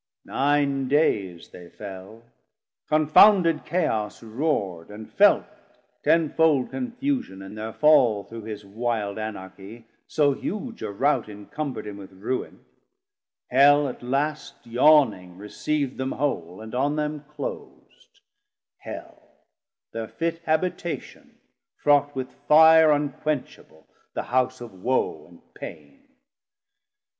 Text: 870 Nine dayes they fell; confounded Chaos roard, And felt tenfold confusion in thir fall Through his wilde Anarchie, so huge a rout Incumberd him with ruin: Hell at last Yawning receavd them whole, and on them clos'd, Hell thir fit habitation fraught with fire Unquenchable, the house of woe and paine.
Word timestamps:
870 0.27 0.33
Nine 0.35 0.87
dayes 0.87 1.49
they 1.51 1.69
fell; 1.69 2.23
confounded 2.89 3.65
Chaos 3.65 4.23
roard, 4.23 4.89
And 4.89 5.07
felt 5.13 5.45
tenfold 6.03 6.71
confusion 6.71 7.43
in 7.43 7.53
thir 7.55 7.71
fall 7.71 8.23
Through 8.23 8.45
his 8.45 8.65
wilde 8.65 9.19
Anarchie, 9.19 9.85
so 10.07 10.33
huge 10.33 10.81
a 10.81 10.91
rout 10.91 11.25
Incumberd 11.29 11.85
him 11.85 11.97
with 11.97 12.13
ruin: 12.13 12.65
Hell 13.51 13.87
at 13.87 14.01
last 14.01 14.65
Yawning 14.65 15.37
receavd 15.37 15.97
them 15.97 16.13
whole, 16.13 16.61
and 16.61 16.73
on 16.73 16.95
them 16.95 17.23
clos'd, 17.27 18.21
Hell 18.79 19.21
thir 19.93 20.07
fit 20.07 20.39
habitation 20.45 21.37
fraught 21.83 22.15
with 22.15 22.33
fire 22.47 22.89
Unquenchable, 22.91 23.85
the 24.15 24.23
house 24.23 24.61
of 24.61 24.73
woe 24.73 25.27
and 25.27 25.53
paine. 25.53 26.07